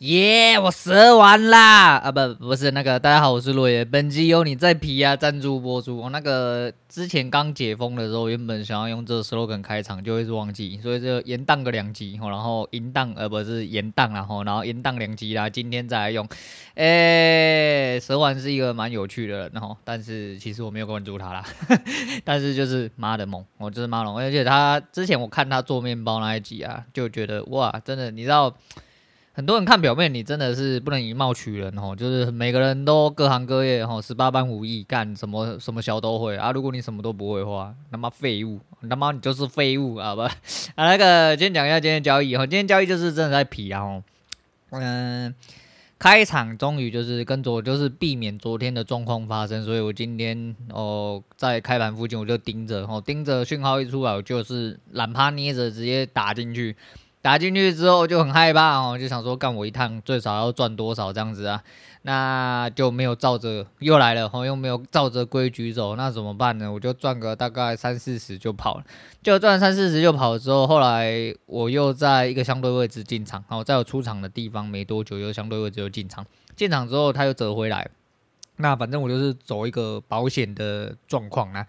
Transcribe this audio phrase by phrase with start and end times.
[0.00, 1.96] 耶我蛇完啦！
[1.98, 2.98] 啊，不，不是那个。
[2.98, 3.84] 大家好，我是落叶。
[3.84, 5.94] 本集由你在皮啊赞助播出。
[5.94, 15.50] 我那个之前刚解封的时候，原本想要用这个 slogan 开场，就会是忘记，所以就延宕个两集，然后延宕，呃，不是延宕，然后然后延宕两集啦。
[15.50, 16.26] 今天再来用。
[16.76, 21.44] 诶、蛇丸是一个蛮有趣的人，然后但是其实我没有关注他啦。
[22.24, 28.56] 但是就是妈的猛，我就是妈龙，而且他之前我看他做面包那一集啊，就觉得哇，真的，你知道。
[29.40, 31.96] 很多人看表面，你真的是不能以貌取人哦。
[31.96, 36.52] 就是每个人都各行各业哦，十八般武艺，干什么什么小都会啊。
[36.52, 40.14] 如果你什么都不会的话，他妈废物，他妈你就是废物啊！
[40.14, 40.30] 不 啊，
[40.76, 42.44] 那个今天讲一下今天交易哈。
[42.44, 43.80] 今天交易就是真的在皮啊。
[43.80, 44.02] 哦，
[44.72, 45.34] 嗯，
[45.98, 56.76] 开场终于就是跟昨就是避免昨天的状况发生，所以我今天哦在开盘附近我就盯着哦，盯着讯号一出来，我就是懒趴捏着直接打进去。
[57.22, 61.62] 打进去之后就很害怕哦，就想说干我一趟最少要赚多少这样子啊，
[62.02, 66.72] 那就没有照着又来了，又没有照着规矩走，那怎么办呢？
[66.72, 68.84] 我就赚个大概三四十就跑了，
[69.22, 76.24] 就赚三四十就跑了之后，后来我又在一个相对位置进场，然后在我出场的地方没多久又相对位置又进场，
[76.56, 77.86] 进场之后他又折回来，
[78.56, 81.66] 那反正我就是走一个保险的状况啊。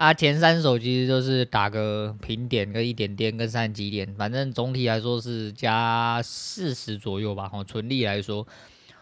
[0.00, 7.50] 啊，前三手其实就是打个平点跟一点点跟三几点，反正总体来说是加四十左右吧。
[7.52, 8.46] 哦，纯利来说，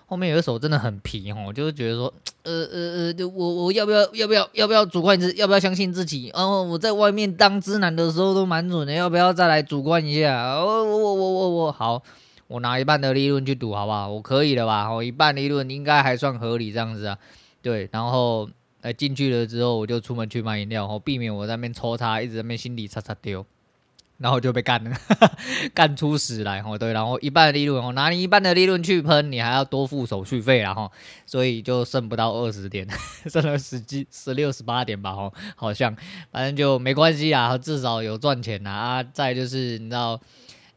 [0.07, 6.33] 后面有一手真的很皮哦，就是觉得说，呃 呃呃，我我要不要要不要要不要主观一次，要不要相信自己？
[6.35, 10.57] 然后我在外面当直男的时候都蛮准的，要不要再来主观一下？
[10.59, 12.03] 我我我我我我好，
[12.49, 14.09] 我拿一半的利润去赌好不好？
[14.09, 14.89] 我可以了吧？
[14.91, 17.17] 哦，一半利润应该还算合理这样子啊。
[17.63, 18.51] 对，然后。
[18.83, 23.45] 哎，进去了之后，我就出门去买饮料，哦，避免我在那边抽插，一直在那边心里擦擦丢，
[24.19, 24.97] 然后就被干了，
[25.75, 30.91] 干出屎来，哦，对，然后一半的利润，我拿你一半的利润去喷，你还要多付手续费，然后，
[31.27, 32.87] 所以就剩不到二十点，
[33.27, 35.97] 剩了十几、十六、十八点吧，哦，好像，
[36.31, 40.21] 反正就没关系啊，至少有赚钱呐，啊，再就是你知道。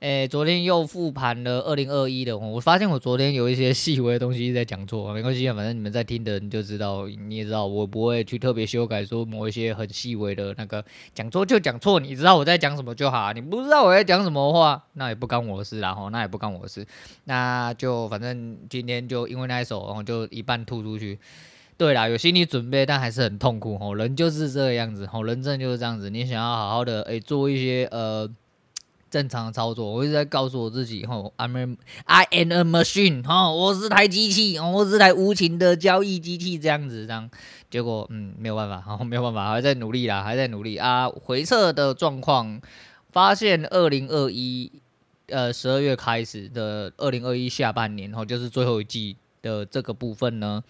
[0.01, 16.84] 诶，昨天又复盘了二零二一的，我发现我昨天有一些细微的东西在讲错，没关系啊，反正你们在听的人就知道，你也知道我不会去特别修改说某一些很细微的那个讲错就讲错，你知道我在讲什么就好啊，你不知道我在讲什么话，那也不干我的事，然后那也不干我的事，
[17.25, 21.19] 那就反正今天就因为那一首，然后就一半吐出去。
[21.78, 28.28] 对啦，有心理准备，但还是很痛苦吼，人就是这个样子，吼，人真的就是这样子，你想要好好的诶做一些呃。
[29.11, 37.29] 正常操作，我一直在告诉我自己，吼，I'm a, I am a machine，吼，我是台机器，我是台无情的交易机器，这样子，这样，
[37.69, 41.09] 结果，嗯，没有办法，好，没有办法，还在努力啦，还在努力啊。
[41.09, 42.61] 回撤的状况，
[43.11, 44.72] 发现二零二一，
[45.28, 50.63] 呃，十二月开始的二零二一下半年，吼，就是最后一季的这个部分呢。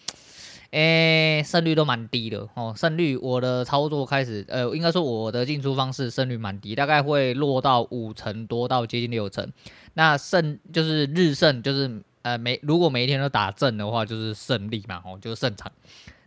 [0.72, 2.74] 诶，胜率都蛮低的哦。
[2.76, 9.52] 胜率，我的操作开始，呃，应该说我的进出方式胜率蛮低，大概会落到五成多到接近六成。
[9.96, 15.70] 那胜就是日胜，就是呃每如果每一天都打正的话，就是胜利嘛，哦，就是胜场。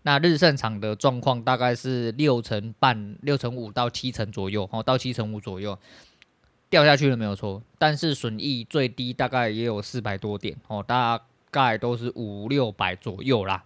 [0.02, 5.78] 那日胜场的状况大概是六成半、六成五到七成左右，哦，到七成五左右
[6.68, 7.62] 掉下去了没有错。
[7.78, 11.18] 但是损益最低大概也有四百多点哦，大
[11.50, 13.64] 概都是五六百左右啦。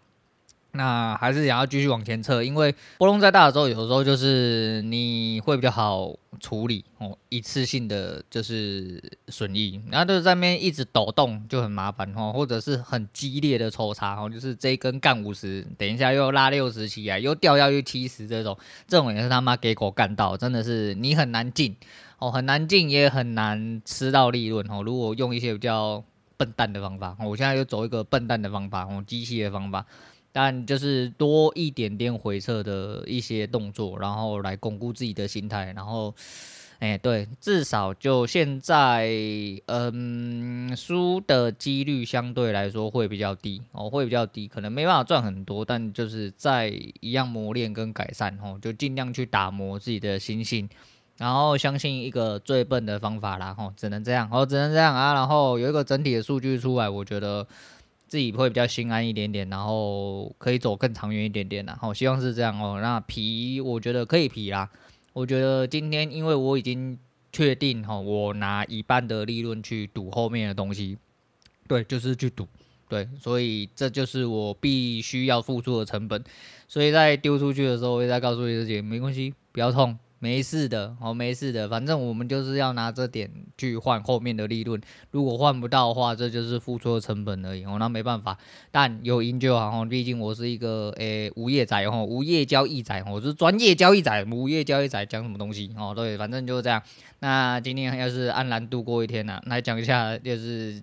[0.73, 18.57] 那还是想要继续往前测，因为波动再大的时候，有的时候就是你会比较好处理哦，一次性的就是损益，然后就是在那边一直抖动就很麻烦哦，或者是很激烈的抽插哦，就是这一根干五十，等一下又拉六十起来，又掉下去七十这种，
[18.87, 21.75] 这种也是他妈给狗干到，真的是你很难进
[22.19, 24.83] 哦，很难进也很难吃到利润哦。
[24.83, 26.05] 如果用一些比较
[26.37, 29.87] 笨蛋的方法，我现在就走一个笨蛋的方法哦，机器的方法。
[30.41, 36.15] 但就是多一点点回撤的一些动作，然后来巩固自己的心态，然后，
[36.79, 39.11] 哎，对，至少就现在，
[39.67, 50.69] 嗯，输的几率相对来说会比较低哦，会比较低，可能没办法赚很多，但就是在一样磨练跟改善哦，就尽量去打磨自己的心性，
[51.17, 57.45] 然后相信一个最笨的方法啦，吼，只能这样，哦，只能这样啊，然后有一个整体的数据出来，我觉得。
[58.09, 62.81] 自己会比较心安一点点，然后可以走更长远一点点，然后希望是这样哦。
[62.81, 64.69] 那皮我觉得可以皮啦，
[65.13, 66.99] 我觉得今天因为我已经
[67.31, 70.97] 确定哈，我拿一半的利润去赌后面的东西，
[71.69, 72.49] 对，就是去赌，
[72.89, 76.25] 对，所以这就是我必须要付出的成本。
[76.67, 84.81] 所以在丢出去的时候，我也在告诉自己没关系，不要痛，没事的，哦，没事的，反正我们就是要拿这点去换后面的利润。
[85.13, 87.65] 如果换不到的话，这就是付出的成本而已。
[87.65, 88.37] 哦，那没办法，
[88.71, 89.85] 但有赢就好。
[89.85, 95.73] 毕竟我是一个诶无业仔，哦，无业交易仔，我是专业交易仔，无业交易仔讲什么东西？
[95.79, 96.83] 哦，对，反正就是这样。
[97.21, 100.83] 那今天要是安然度过一天呢，来讲一下就是。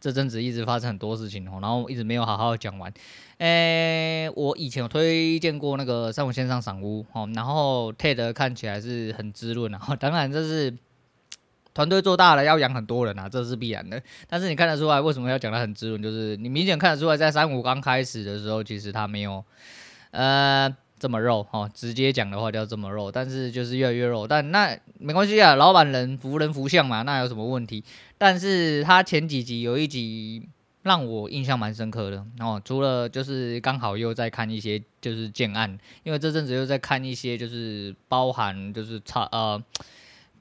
[0.00, 2.92] 这阵子一直发生很多事情哦，然后一直没有好好讲完。
[3.38, 9.80] 诶，我以前有推荐过那个三五线上赏屋哦，然后 TED 看起来是很滋润啊。
[10.00, 10.76] 当然这是
[11.74, 14.02] 团队做大了要养很多人啊，这是必然的。
[14.28, 19.44] 但是你看得出来为什么要讲得很滋润，就是你明显看得出来，在三五刚开始的时候，其实他没有
[20.12, 20.74] 呃。
[21.00, 27.82] 这么肉哦，直接讲的话叫这么肉，但是就是越来越肉，但那没关系啊，老板人服人服相嘛，那有什么问题？
[28.18, 30.46] 但是他前几集有一集
[30.82, 39.62] 让我印象蛮深刻的哦，除了就是刚好又在看一些就是建案，因为这阵子又在看一些就是包含就是差呃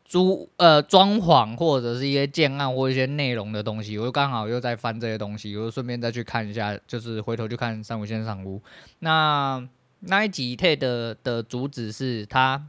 [0.04, 8.62] 租呃装潢或者是一些建案或一些内容的东西，我就刚好又在翻这些东西，我就顺便再去看一下，就是回头去看三五线上屋
[9.00, 9.66] 那。
[10.02, 12.68] 那一集 TED 的的主旨是他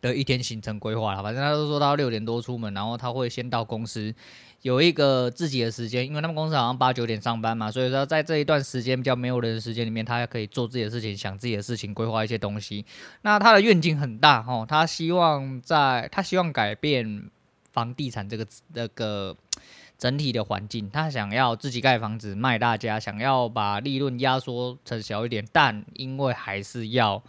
[0.00, 4.14] 的一天行程规划了，反正他都说他六点多出门，然后他会先到公司
[4.62, 12.84] 有一个自己的时间，因为他们公司好像八九点上班嘛，所以说在这一段时间比较没有人的时间里面，他还可以做自己的事情，想自己的事情，规划一些东西。
[13.22, 17.30] 那他的愿景很大哦，他希望在他希望改变
[17.72, 19.36] 房地产这个这个。
[20.00, 27.22] 整体的环境，他想要自己盖房子卖大家，想要把利润压缩成小一点，但因为还是要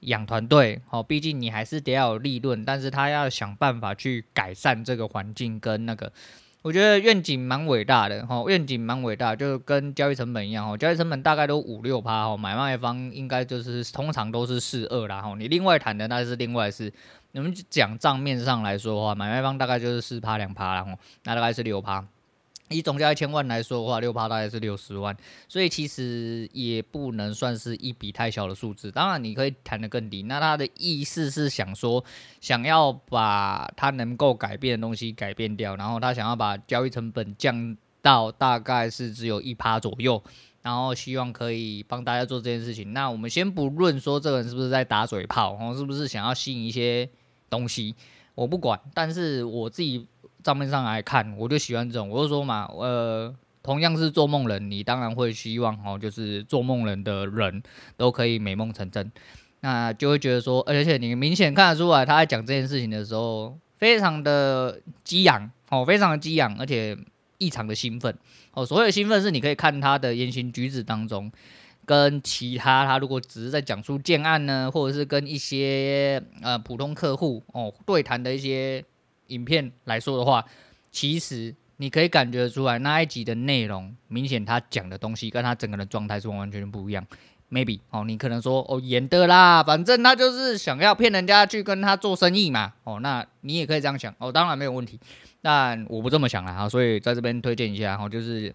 [0.00, 6.12] 养团队，好，毕竟你还是得要有利润，但是他要想办法去改善这个环境跟那个，
[6.60, 16.92] 我觉得愿景蛮伟大的，哈，愿景蛮伟大，就跟交易成本一样，哈，交易成本大概都五六趴，哈，买卖方应该就是通常都是四二啦，哈，你另外谈的那是另外事。
[17.32, 20.92] 你们讲账面上来说的话，买卖方大概就是四趴两趴，然后
[21.24, 22.06] 那大概是六趴。
[22.68, 25.14] 以总价一千万来说的话，六趴大概是六十万，
[25.46, 28.90] 所以其实也不能算是一笔太小的数字。
[28.90, 30.22] 当然你可以谈得更低。
[30.22, 32.02] 那他的意思是想说，
[32.40, 40.22] 想要把他能够改变的东西改变掉，然后他想要把交易成本降到大概是只有一趴左右，
[40.62, 42.94] 然后希望可以帮大家做这件事情。
[42.94, 47.08] 那我们先不论说这个人是不是在打嘴炮，然后，是不是想要吸引一些。
[47.52, 47.94] 东西
[48.34, 50.06] 我不管，但是我自己
[50.42, 52.08] 账面上来看，我就喜欢这种。
[52.08, 53.32] 我就说嘛，呃，
[53.62, 57.62] 同样是做梦人，你当然会希望哦，就是做梦人的人
[57.98, 59.12] 都可以美梦成真，
[59.60, 66.96] 那就会觉得说，而且你明显看得出来，他在讲这件事情的时候，非常的激昂哦，非常的激昂，而且
[67.36, 68.16] 异常的兴奋
[68.54, 68.64] 哦。
[68.64, 71.30] 所谓的兴奋是你可以看他的言行举止当中。
[71.84, 78.84] 跟其他他如果只是在讲述建案呢，或者是跟一些呃普通客户哦对谈的一些
[79.26, 80.44] 影片来说的话，
[80.92, 87.04] 其实你可以感觉出来那一集的内容，明显他讲的东西跟他整个人状态是完全不一样。
[87.50, 92.72] Maybe 哦，你可能说哦演的啦，反正他就是想要骗人家去跟他做生意嘛。
[92.84, 95.00] 哦，那你也可以这样想哦，当然没有问题，
[95.42, 96.52] 但我不这么想啦。
[96.54, 98.54] 哈，所以在这边推荐一下哈，就是。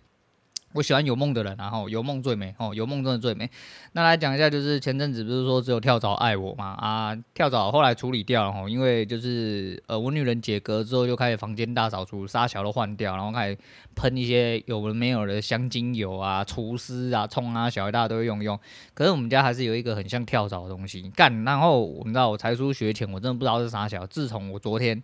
[0.78, 3.50] 我喜欢有梦的人，然后有梦最美哦，有梦真的最美。
[3.94, 6.68] 那来讲一下，就是前阵子不是说只有跳蚤爱我嘛？
[6.74, 13.58] 啊，跳蚤后来处理掉了哈，因为就是呃，我女人解隔之后就开始房间大扫除，沙桥都换掉，然后开始
[13.96, 18.60] 喷一些有的没有的香精油啊、除湿啊、冲啊，小孩大家都会用用。
[18.94, 21.44] 可是我们家还是有一个很像跳蚤的东西干。
[21.44, 24.06] 然后我们知道我才疏学浅，我真的不知道是啥小。
[24.06, 25.02] 自从我昨天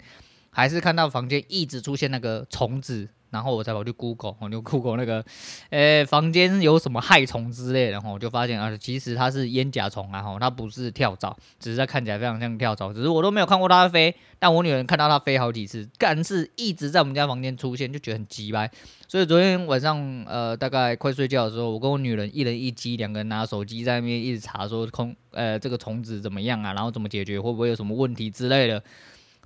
[0.51, 3.09] 还是看到房间一直出现那个虫子。
[3.33, 5.25] 然后我才跑去 Google，我就 Google 那个，
[5.71, 18.69] 诶，房间有什么害虫之类的，然后我就发现啊，其实它是烟甲虫啊，吼，它不是跳蚤，只是它看起来非常像跳蚤，只是我都没有看过它飞，但我女人看到它飞好几次，但是一直在我们家房间出现，就觉得很鸡掰。
[19.07, 28.83] 所以昨天晚上，呃，大概快睡觉的时候，我跟我女人一人一机，两个人拿手机在那边一直查，说空，呃，这个虫子怎么样啊，然后怎么解决，会不会有什么问题之类的，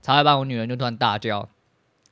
[0.02, 1.48] 查一半，我女人就突然大叫。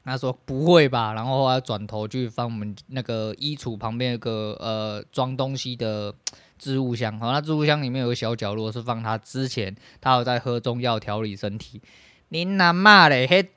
[0.06, 6.14] 他说不会吧，然后他转头去翻我们那个衣橱旁边那个呃装东西的
[6.58, 11.82] 置物箱，好，那置物箱里面有个小角落是放他之前他有在喝中药调理身体。
[12.30, 13.52] 你他妈嘞，嘿！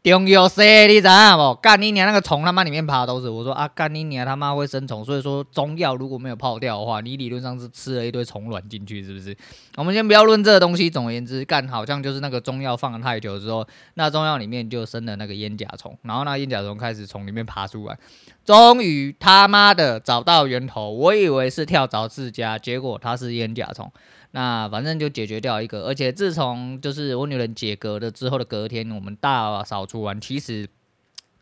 [0.00, 1.60] 中药师，你知道不？
[1.60, 3.28] 干你娘那个虫他妈里面爬的都是。
[3.28, 9.36] 我说啊，干你娘他妈会生虫，所以说中药如果没有泡掉的话，你理论上是吃了一堆虫卵进去，是不是？
[9.76, 17.98] 我们先不要论这个东西，总而言之，干好像就是那个中药放了太久之后，那中药里面就生了那个烟甲虫，然后那烟甲虫开始从里面爬出来，
[18.44, 23.92] 终于他妈的找到源头，我以为是跳蚤自家，结果它是烟甲虫。
[24.30, 30.68] 那反正就解决掉一个，而且自从就是我女人解隔了之后的隔天，我们大扫除完，其实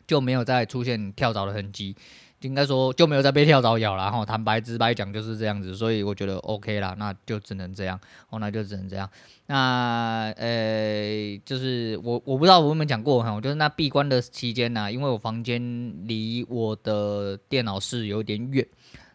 [0.05, 1.95] 就没有再出现跳蚤的痕迹。
[2.41, 9.09] 应该说就没有再被跳蚤咬了，然后坦白直白讲就是这样子，所以我觉得 OK 啦，那就只能这样，哦，那就只能这样。
[9.47, 15.59] 那呃，就是我我不知道我有没有讲过哈，就是那闭关的期间呢，因为我房间
[16.07, 18.63] 离我的电脑室有点远，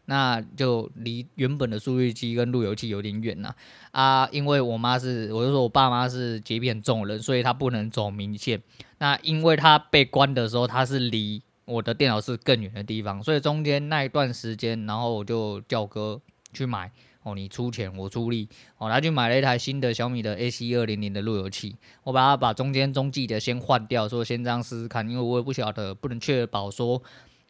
[0.06, 3.54] 那就离原本的数据机跟路由器有点远呐。
[3.90, 8.62] 啊，因为我妈是，我就说我爸妈是洁癖很重的人，所以他不能走明线。
[8.98, 11.42] 那因为他被关的时候，他是离。
[11.64, 16.20] 我的电脑是更远的地方，所以中间那一段时间，然后我就叫哥
[16.52, 16.90] 去买
[17.22, 27.00] 哦，你出钱我出力哦，他去买了一台新的小米的 AC 二零零的路由器，我把它把中间中继的先换掉，说先这样试试看，因为我也不晓得，不能确保说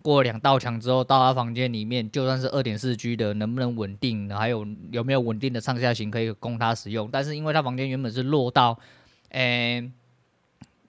[0.03, 8.79] 过两道墙之后到他房间里面，就算是二点四 G 的能不能稳定，还有有没有稳定的上下行可以供他使用，但是因为他房间原本是落到，
[9.31, 9.91] 诶、欸，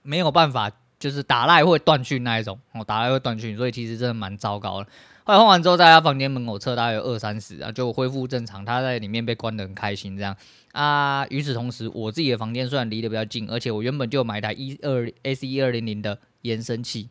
[0.01, 0.72] 没有办法。
[1.00, 4.88] 就是打赖会断讯那一种，哦，打赖会断讯，所以其实真的蛮糟糕的。
[5.25, 8.63] 后来换完之后，在他房间门口测大概有二三十啊，就恢复正常。
[8.63, 10.34] 他在里面被关得很开心，这样
[10.72, 11.27] 啊。
[11.29, 17.10] 与此同时，我自己的房间虽然离得比较近，而且我原本就买台一二 AC 一二零零的延伸器，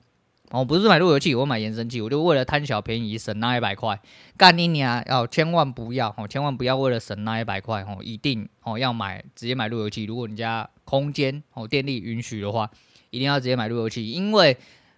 [0.52, 4.00] 哦，不是买路由器，我买延伸器，我就为了贪小便宜省那一百块。
[4.36, 10.04] 干你娘，要千万不要哦，千万不要为了省那一百块哦，一定哦要买直接买路由器。
[10.04, 12.70] 如果你家空间哦电力允许的话。
[13.14, 14.56] 一定要直接买路由器，因为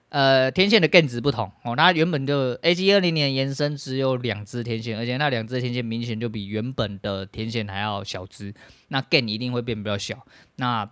[0.09, 8.55] 呃天线的电值不同哦，它原本就 A G 二零年延伸只有两支天线，而且那两支天线明显就比原本的天线还要小支，
[8.87, 10.89] 那电一定会变比较小，那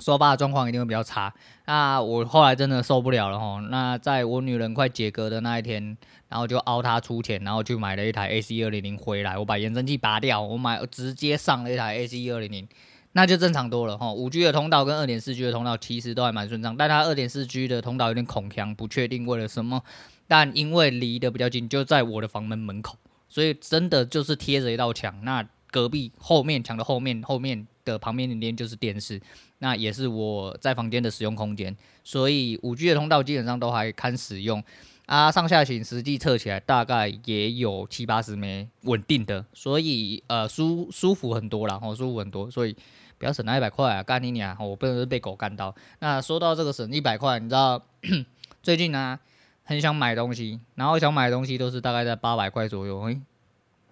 [0.00, 1.32] 收发的状况一定会比较差。
[1.66, 5.96] 那我后来真的受不了了哈，那在我女人快解隔的那一天，
[6.28, 12.68] 然后就凹她出钱，然后去买了一台 AC 二零零回来，我把延伸器拔掉，我买直接上了一台 AC 二零零。
[13.12, 19.82] 那就正常多了哈，五 G 的通道跟二点四 G 的通道其实都还蛮顺畅，但它二点四 G 的通道有点恐强，不确定为了什么，
[20.28, 22.96] 但因为离得比较近，就在我的房门门口，
[23.28, 25.24] 所以真的就是贴着一道墙。
[25.24, 29.20] 那隔壁后面墙的后面后面的旁边那边就是电视，
[29.58, 34.62] 那也是我在房间的使用空间，所以五 G 的通道基本上都还堪使用
[35.06, 35.30] 啊。
[35.30, 42.76] 上下行实际测起来大概也有七八十枚稳定的，所以呃舒舒服很多啦，哦舒服很多，所以。
[43.20, 44.00] 不要省那一百块啊！
[44.00, 44.56] 干你娘！
[44.60, 45.74] 我不能是被狗干到。
[45.98, 47.82] 那说到这个省一百块，你知道
[48.62, 49.18] 最近呢、
[49.64, 53.00] 很想买东西，然后想买东西都是大概在八百块左右。
[53.00, 53.20] 诶，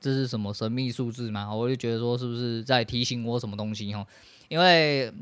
[0.01, 1.53] 这是什么神秘数字吗？
[1.53, 4.07] 我就觉得说是不是在提醒我什么东西哈？
[4.47, 5.13] 因为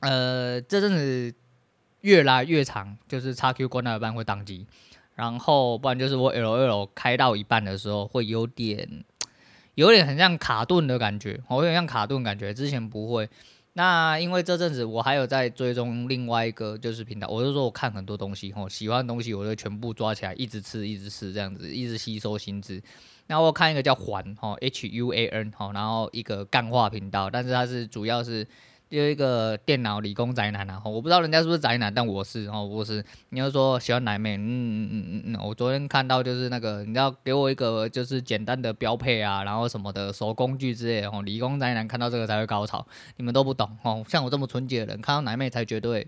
[0.00, 1.34] 呃这阵子
[2.00, 4.66] 越来越长，就是叉 Q 关到一半会宕机，
[5.14, 9.04] 然后不然就是我 LOL 开到一半的时候会有点。
[9.74, 12.52] 有点很像卡顿的感觉，我有点像卡顿感觉。
[12.52, 13.30] 之前不会，
[13.74, 22.82] 那因为这阵子我还有在追踪另外一个就是频道，我就说我看很多东西，吼，喜欢的东西我就全部抓起来，一直吃，一直吃，这样子，一直吸收新知。
[23.28, 28.44] 那我看一个叫环，吼，H U A N，吼，然后一个干话频道，但是它是主要是。
[28.90, 33.04] 有一个电脑理工宅男啊，我不知道人家是不是宅男，但我是哦，我是。
[33.28, 46.06] 你要说喜欢奶妹，嗯嗯嗯嗯嗯，我昨天看到就是那个，你要给我一个就是简单的标配啊，然后什么的手工具之类的哦，理工宅男看到这个才会高潮，你们都不懂哦，像我这么纯洁的人看到奶妹才绝对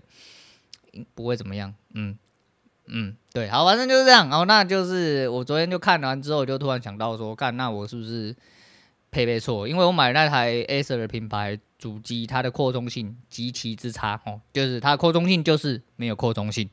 [1.13, 2.17] 不会怎么样，嗯
[2.87, 8.35] 嗯，对，好，反正就是这样，哦，那就是我昨天就看完之后，就突然想到说，干，那我是不是？
[9.13, 16.69] 配备错，因为我买那台 Acer 的品牌主机，它的扩充性极其之差哦，就是它的扩充性就是没有扩充性。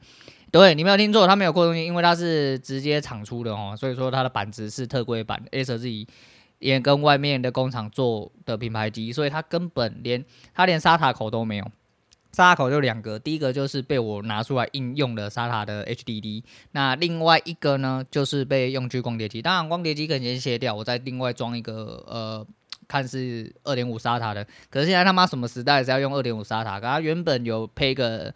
[0.51, 6.07] 对，你没有听错，它没有扩充性，因为它是直接厂出的哦，所以说它的板子是特规板，Acer 自己
[6.59, 10.23] 也跟外面的工厂做的品牌机，所以它根本连
[10.55, 11.71] 它连 SATA 口都没有。
[12.33, 19.41] SATA 口就两个，第一个就是被我拿出来应用的 SATA 的 HDD，那另外一个呢，就是被用去光碟机。
[19.41, 22.47] 当然光碟机可以先卸掉，我再另外装一个呃，
[22.89, 24.45] 看是二点五 SATA 的。
[24.71, 26.81] 可是现在他妈什么时代是要用二点五 SATA？
[26.81, 28.35] 它原本有配个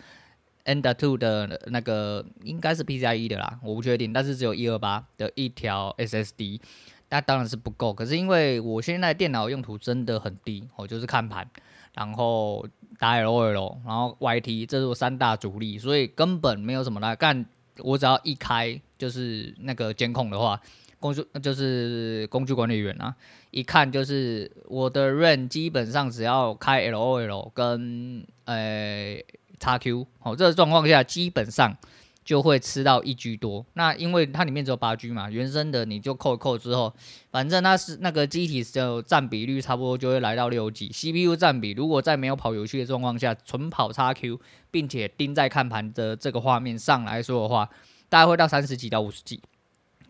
[0.64, 6.61] M.2 的那个，应该是 PCIe 的啦，我不确定，但是只有一二八的一条 SSD，
[7.09, 7.92] 那当然是不够。
[7.92, 11.49] 可是因为我现在电脑用途真的很低，我就是看盘。
[11.94, 12.66] 然后
[12.99, 17.44] 打 LOL，然后 YT，这是我三大主力，所以根本没有什么来干。
[17.80, 20.59] 我只要一开就是那个监控的话，
[21.02, 23.14] 工具就是工具管理员啊，
[23.50, 29.18] 一看就是我的 ran 基本上只要开 LOL 跟呃
[29.59, 31.76] XQ，哦，这个状况下基本上
[32.25, 33.66] 就会吃到一 G 多。
[33.75, 36.94] 那因为它里面只有八 G 嘛，原生的你就扣一扣之后，
[37.30, 40.88] 反正它是那个机体的占比率差不多就会来到六 G。
[40.88, 44.38] CPU 占比如果在没有跑游戏的状况下，纯跑 XQ，
[44.71, 47.68] 并且盯在看盘的这个画面上来说的话，
[48.09, 49.40] 大概会到三十几到五十几。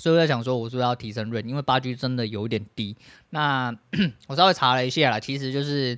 [0.02, 1.46] 所以我在想说，我是不是要提升 RAM？
[1.46, 2.96] 因为八 G 真的有点低。
[3.30, 3.72] 那
[4.26, 5.96] 我稍微查了一下啦，其实就是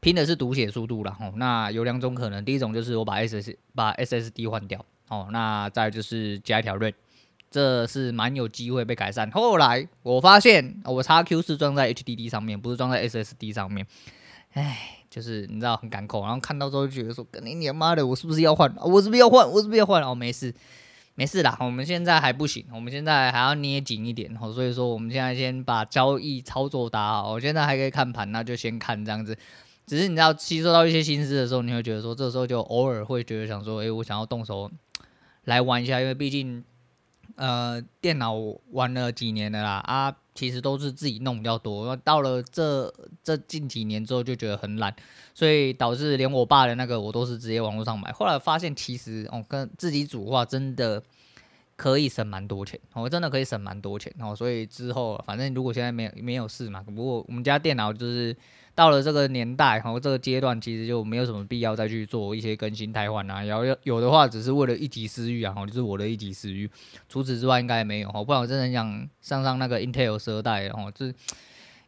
[0.00, 1.16] 拼的是读写速度啦。
[1.20, 4.84] 哦，那有两种可能，第一种就是我把 SS 把 SSD 换掉。
[5.08, 6.94] 哦，那再就是加一条 RAM，
[7.48, 9.30] 这是蛮有机会被改善。
[9.30, 13.86] 后来我发现，我 XQ 是装在 HDD 上面，不是装在 SSD 上面。
[14.54, 18.74] 唉，就是你知道很感慨，然后看到之后就觉得说，跟你娘妈的，我是不是要换？
[18.78, 19.48] 我是不是要换？
[19.48, 20.02] 我是不是要换？
[20.02, 20.52] 哦，没事。
[21.18, 27.32] 没事啦，我们现在还不行，我们现在还要捏紧一点，所以说我们现在先把交易操作打好。
[27.32, 29.36] 我现在还可以看盘，那就先看这样子。
[29.84, 34.70] 只是你知道吸收到一些心思的时候，你会觉得说，这时候就偶尔会觉得想说，诶，我想要动手
[35.42, 36.62] 来玩一下，因为毕竟。
[37.36, 38.34] 呃，电脑
[38.72, 41.96] 玩了几年了啦，啊，其实都是自己弄比较多。
[41.96, 42.92] 到了这
[43.24, 44.94] 这近几年之后，就觉得很懒，
[45.34, 48.12] 所以导致连我爸的那个我都是直接网络上买。
[48.12, 51.02] 后来发现，其实哦，跟自己煮的话，真的
[51.74, 54.14] 可以省蛮多钱，哦，真的可以省蛮多钱。
[54.20, 58.36] 哦，所以之后反正如果现在没有没有事嘛，不过我们家电脑就是。
[58.78, 63.42] 到了这个年代，然后这个阶段，其实就没有什么必要再去做一些更新汰换啊。
[63.42, 66.70] 然后有的话，只是为了一己私欲啊，就是我的一己私欲。
[67.08, 68.08] 除此之外，应该没有。
[68.24, 71.12] 不然我真的很想上上那个 Intel 十二代，哦，就是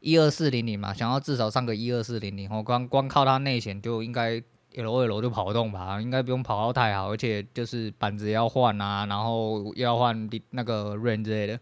[0.00, 2.50] 一二四零零嘛，想要至少上个一二四零零。
[2.50, 4.42] 我光光靠它内显就应该
[4.74, 11.60] L2L 就跑得动吧，应该不用跑到太好，而且就是板子要换啊，然后又要换那个 RAM 之类的。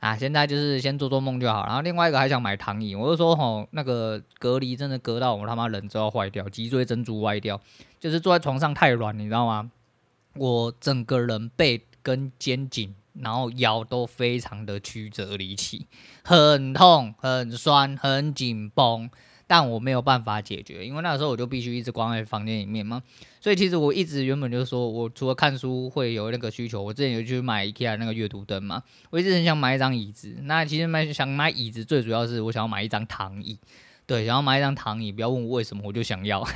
[0.00, 1.66] 啊，现在就是先做做梦就好。
[1.66, 7.60] 然后另外一个还想买躺椅，我就说吼，那个隔离真的隔到我他妈人都要坏掉，脊椎珍珠歪掉，
[7.98, 9.70] 就是坐在床上太软，你知道吗？
[10.34, 15.86] 我整个人背跟肩颈，然后腰都非常的曲折离奇，
[16.22, 19.10] 很痛、很酸、很紧绷。
[19.48, 23.02] 但我没有办法解决，因为那个时候我就必须一直关在房间里面嘛。
[23.40, 28.82] 所以其实我一直原本就是说，我除了看书会有那个需求，我之前有去买 IKEA 那个阅读灯嘛。
[29.08, 30.36] 我一直很想买一张椅子。
[30.42, 33.58] 那其实买想买椅子，最主要是我想要买一张躺椅。
[34.06, 36.46] 对，想要买一张躺椅，不要问我为什么，我就想要。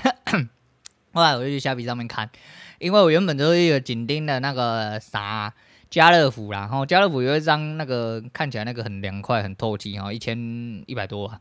[1.15, 2.31] 后来我就去虾皮上面看，
[2.79, 5.53] 因为我原本就是一个紧盯的那个啥
[5.91, 11.33] 家乐福啦，然后家乐福有一张那个看起来那个很凉快、很透气，然后，一千一百多。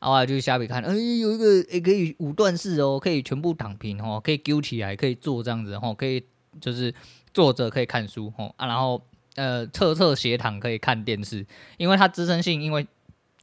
[0.00, 6.22] 然后就虾皮看，哎，有一个也可以五段式哦，可以全部躺平哦，可以丢起来，可以坐这样子哦，可以
[6.60, 6.94] 就是
[7.34, 9.02] 坐着可以看书哦啊，然后
[9.34, 11.44] 呃侧侧斜躺可以看电视，
[11.76, 12.86] 因为它支撑性，因为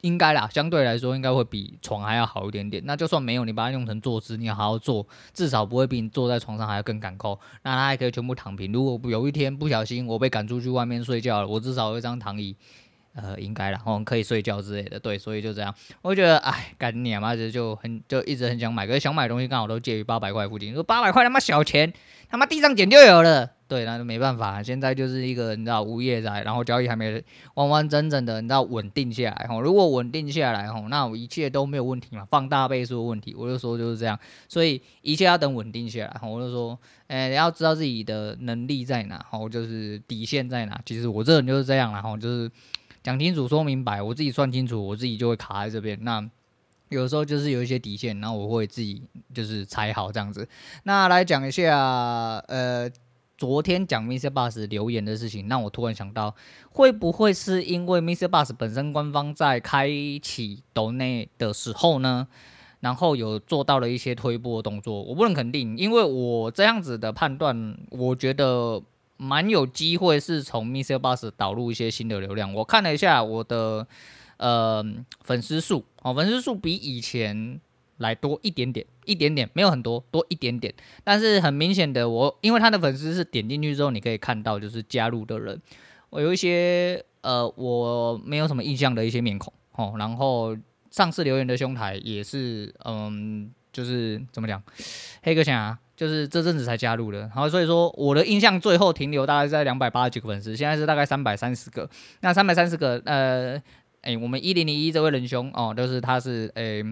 [0.01, 2.81] 应该啦，相对来说应该会比床还要好一点点。
[2.85, 7.39] 那就算没有，你把它用成坐姿，你好好坐，至少不会比你坐在床上还要更感扣。
[7.63, 8.71] 那它还可以全部躺平。
[8.71, 12.55] 如果有一天不小心我被赶出去外面睡觉了，我至少有一张躺椅。
[13.15, 15.73] 呃，应该啦，我们可以睡觉之类的，对，所以就这样。
[16.01, 20.73] 我觉得，哎，干你妈的，就很就一直很想买，可是想买东西刚好都介于八百块附近。
[20.73, 21.93] 说八百块他妈小钱，
[22.27, 23.49] 他妈地上捡就有了。
[23.69, 27.23] 对，那就没办法，现在就是一个你知道无业仔，然后交易还没
[27.53, 29.61] 完完整整的你知道稳定下来吼。
[29.61, 34.19] 如果稳定下来吼，那我一切都没有问题嘛，放大倍数的问题，我就说就是这样。
[34.49, 40.79] 所以一切要等稳定下来，我就说，哎，你要知道自己的能力在哪，然后，就是底线在哪。
[40.85, 42.51] 其实我这人就是这样，然后就是。
[43.05, 45.95] 讲清楚，说明白，我自己算清楚，我自己就会卡在这边。
[46.01, 46.27] 那
[46.89, 50.49] 有时候就是有一些底线，然后我会自己就是踩好这样子。
[50.85, 51.77] 那来讲一下，
[52.47, 52.89] 呃，
[53.37, 54.31] 昨天讲 Mr.
[54.31, 56.33] Bus 留言的事情，让我突然想到，
[56.71, 58.27] 会不会是因为 Mr.
[58.27, 59.87] Bus 本身官方在开
[60.19, 62.27] 启抖内的时候呢，
[62.79, 65.03] 然后有做到了一些推波动作？
[65.03, 68.81] 我不能肯定，因为我这样子的判断，我觉得。
[69.17, 72.53] 蛮有机会是从 MixerBox 导入一些新的流量。
[72.53, 73.87] 我看了一下我的
[74.37, 74.85] 呃
[75.21, 77.59] 粉丝数，哦，粉丝数比以前
[77.97, 80.73] 来多一点点，一点点，没有很多，多一点点。
[81.03, 85.61] 但是很明显的，我因为他的粉丝是点进去之后，你可以看到就是加入的人，
[86.09, 90.55] 我有一些呃我没有什么印象的一些面孔，哦，然后
[90.91, 94.63] 上次留言的兄台也是，嗯，就是怎么讲，
[95.21, 95.77] 黑哥想啊。
[95.97, 101.89] 就是这阵子才加入的，然后所以说我的印象最后停留大概在两百八十几个粉丝，现在是大概三百三十个。
[102.19, 103.55] 那三百三十个，呃，
[104.01, 106.83] 哎，我们一零零一这位仁兄哦，就是他是哎，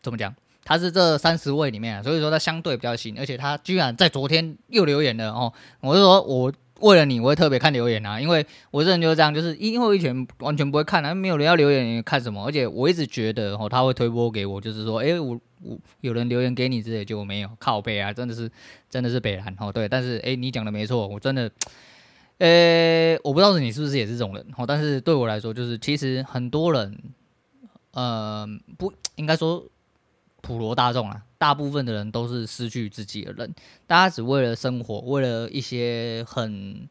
[0.00, 0.34] 怎么讲？
[0.64, 5.52] 他是这三十位里面，所以说他相对比较新，而且他居然在昨天又留言了哦。
[5.80, 12.44] 我就说我为了你，我会特别看留言啊，因为我这人就是这样，就是因为我以前完全不会看啊，没有人要留言，看什么？
[12.46, 15.78] 而且我一直觉得哦，他会推播给我，就是说，哎，我我。
[16.00, 18.50] 有人留言给你之类，结果没有靠北啊，真的是
[18.88, 21.50] 真的是北蓝哦，对，但是哎，你讲的没错，我真的，
[22.38, 26.96] 呃，我不知道是你是不是也是这种人哦，但是对我来说，就是其实很多人，
[27.92, 28.46] 呃，
[28.78, 29.62] 不应该说
[30.40, 33.54] 普罗大众啊，大部分的人都是失去自己的人，
[33.86, 36.88] 大家只为了生活，为了一些很。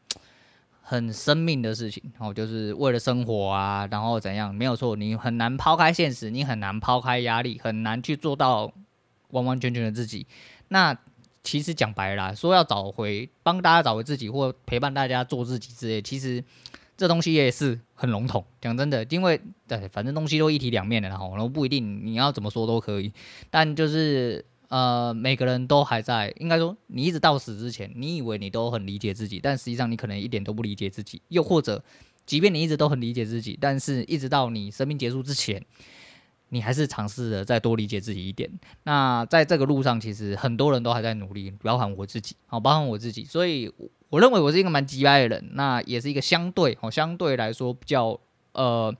[0.82, 4.56] 很生命的事情，然后就是为了生活啊，然后怎样？
[4.56, 8.74] 没有错，你很难抛开现实，你很难抛开压力，很难去做到
[9.30, 10.26] 完完全全的自己。
[10.70, 10.98] 那
[11.44, 16.44] 其实讲白了啦，说要找回，帮大家找回自己，或陪伴大家做自己之类，其实
[17.00, 18.46] 这东西也是很笼统。
[18.62, 23.12] 讲真的，因为对，反正东西都一体两面的，然后然后不一定你要怎么说都可以，
[23.50, 24.46] 但就是。
[24.70, 31.20] 呃，每个人都还在，应该说，你一直到死之前，你以为你都很理解自己，但实际上你可能一点都不理解自己。
[31.30, 31.84] 又或者，
[32.28, 35.66] 即便你一直都很理解自己，但是一直到你生命结束之前，
[36.50, 38.48] 你还是尝试着再多理解自己一点。
[38.84, 43.26] 那在这个路上，其实很多人都还在努力，包含我自己，好，包含我自己。
[43.26, 43.74] 所以，
[44.10, 48.20] 我认为我是一个蛮急掰的人，那也是一个相对，哦，相对来说比较
[48.54, 48.94] 呃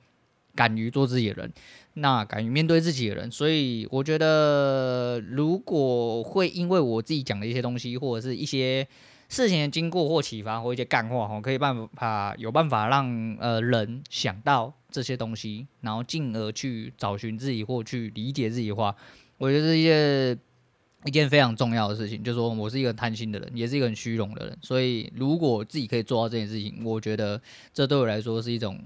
[0.56, 1.52] 敢于做自己的人。
[1.96, 8.88] 那敢于面对自己的人，所以我觉得，如果会因为我自己讲的一些东西，或者是一些
[9.28, 18.96] 事情的经过或启发，或一些干话，哈，可以办法有办法让呃人想到这些东西，然后进而去找寻自己或去理解自己的话，
[19.38, 20.40] 我觉得是一件
[21.06, 22.24] 一件非常重要的事情。
[22.24, 27.42] 就是说我是一个贪心的人，也是一个很虚荣的人，所以如果自己可以做到这件事情，我觉得
[27.74, 28.80] 这对我来说是一种。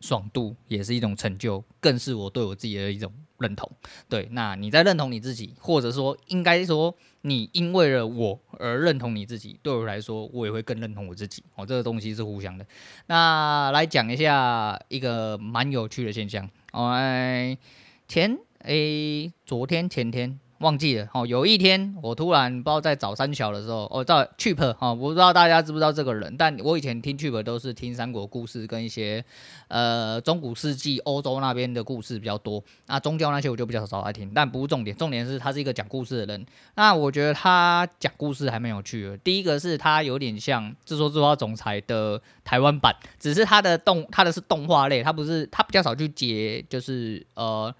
[0.00, 3.68] 爽度也是一种成就，更是我对我自己的一种认同。
[4.08, 11.42] 对，那你在认同你自己，或者说应该说你因为了我而认同你自己，对我来说，我也会更认同我自己。
[11.56, 12.64] 哦，这个东西是互相的。
[13.06, 16.48] 那来讲一下一个蛮有趣的现象。
[16.70, 17.58] 哎，
[18.06, 20.38] 前诶，昨天前天。
[20.58, 29.24] 忘记了哦，有一天我突然不知道在找三小的时候，哦，在 Cheap 哈，我不知道大家知不知道这个人，但我以前听趣播都是听三国故事跟一些
[29.68, 36.44] 呃中古世纪欧洲那边的故事比较多，那宗教那些我就比较少来听，但不是重点，重点是他是一个讲故事的人。
[36.74, 39.16] 那我觉得他讲故事还蛮有趣的。
[39.18, 47.72] 第一个是他有点像自说自话总裁的台湾版，只是他的动他的是动画类，他不是他比较少去接，就是呃。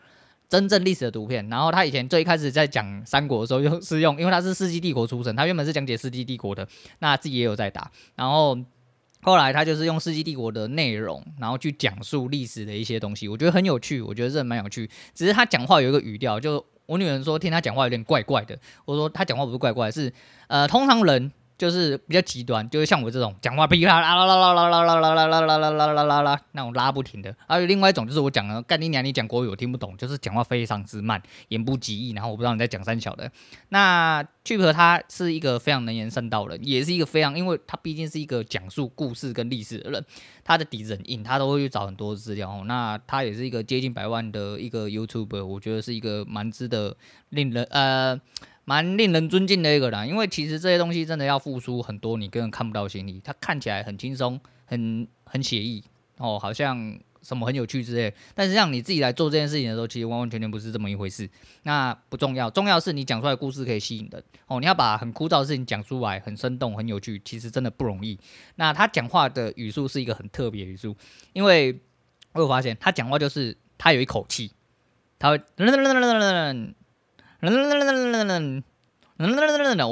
[0.48, 6.66] 真正历史的图片，然后他以前最开始在讲三国的时候，就是用，因为他是世纪帝国出身，他原本是讲解世纪帝国的，
[7.00, 8.56] 那自己也有在打，然后
[9.20, 20.12] 后来他就是用世纪帝国的内容，然后去讲述历史的一些东西，我觉得很有趣，我觉得这蛮有趣，只是他讲话有一个语调，就我女人说听他讲话有点怪怪的，我说他讲话不是怪怪，是
[20.46, 21.30] 呃通常人。
[21.58, 27.34] 就是比较极端，就是像我这种讲话噼里啪啦啦啦啦啦啦啦啦啦啦啦啦啦啦啦啦那种拉不停的。
[27.48, 33.28] 还有另外一种就是我讲的干你娘，你讲国语我听不懂，就是讲话非常之慢，言不及义，然后我不知道你在讲三小的。
[33.70, 40.04] 那 Cheap 他是一个非常能言善道的人，也是一个非常，因为他毕竟是一个讲述故事跟历史的人，
[40.44, 42.62] 他的底子很硬，他都会去找很多资料。
[42.66, 46.96] 那他也是一个接近百万的一个 YouTuber，我觉得是一个蛮值得
[47.30, 48.20] 令人呃。
[48.68, 53.18] 蛮令人尊敬的一个人，因为其实这些东西真的要付出很多，你根本看不到心里。
[53.24, 55.82] 他看起来很轻松，很很写意
[56.18, 58.12] 哦，好像什么很有趣之类。
[58.34, 61.26] 但是让你自己来做这件事情的时候，其实完完全全不是这么一回事。
[61.62, 64.60] 那不重要，重要是你讲出来故事可以吸引人哦。
[64.60, 68.18] 你要把很枯燥的事情讲出来，很生动，很有趣，其实真的不容易。
[68.56, 70.94] 那他讲话的语速是一个很特别的语速，
[71.32, 71.80] 因为
[72.34, 74.52] 我有发现他讲话就是他有一口气，
[75.18, 75.40] 他会。
[75.56, 76.74] 嗯，
[77.40, 77.46] 我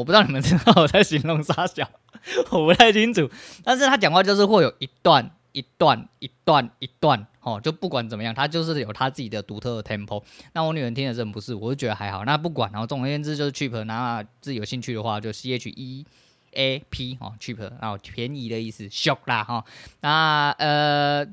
[0.04, 1.88] 不知道你们知道我在形容啥小，
[2.50, 3.30] 我不太清楚。
[3.62, 10.22] 但是他讲话就是会有一段一段一段一段，哦，就不管怎么样，他就是有他自己的独特的 tempo。
[10.54, 12.24] 那我女人听的真不是，我就觉得还好。
[12.24, 16.04] 那不管，然后总而言之就是 cheap，那自己有兴趣的话就 C H E
[16.52, 19.64] A P 哦，cheap，然后便宜的意思，shock 啦哈。
[20.00, 21.26] 那呃。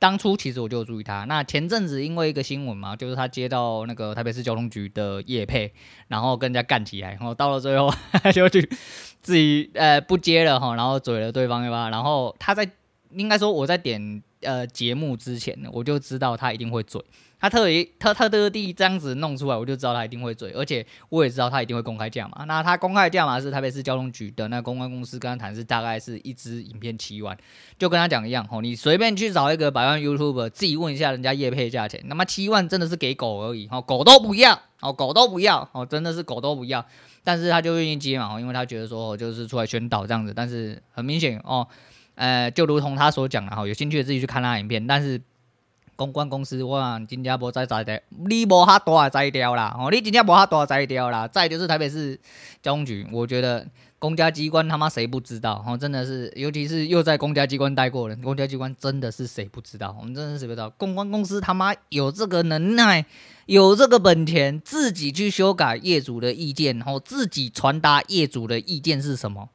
[0.00, 5.72] 当初其实我就注意他，那前阵子因为一个新闻嘛，就是他接到那个台北市交通局的业配，
[6.08, 7.92] 然后跟人家干起来，然后到了最后
[8.34, 8.68] 就去
[9.20, 11.90] 自己呃不接了哈，然后嘴了对方对吧？
[11.90, 12.68] 然后他在
[13.10, 17.00] 应该说我在点呃节目之前，我就知道他一定会嘴。
[17.40, 22.44] 他特意他他特地这样子弄出来，我就知道他一定会追，而且我也知道他一定会公开价码。
[22.44, 27.34] 那他公开价码是台北市交通局的那公关公司跟他谈，是大概是一支影片七万，
[27.78, 36.84] 就跟他讲一样哦，你随便去找一个百万 YouTube 自己问一下人家业配价钱，那么七万真的是给狗而已哦，狗都不要哦，狗都不要哦，真的是狗都不要，
[37.24, 41.66] 但是他就愿意接嘛，因为他觉得说就是出来宣导这样子，但是很明显哦，
[42.16, 45.18] 呃，就如同他所讲的哈，有兴趣的自己去看他影片，但是。
[46.00, 51.28] 公关公司哇，真正无在在的，你无哈大在掉啦，哦，你真正无哈大在掉啦。
[51.28, 52.18] 再就是台北市
[52.62, 53.66] 交通局，我觉得
[53.98, 55.62] 公家机关他妈谁不知道？
[55.68, 59.94] 哦，真的是，尤其是又在公家机关待过的人，公家机关真的是谁不知道？
[60.00, 60.70] 我们真的是谁不知道？
[60.70, 63.04] 公关公司他妈有这个能耐，
[63.44, 69.50] 有这个本钱，自己去修改业主的意见，然后自己传达业主的意见是什么？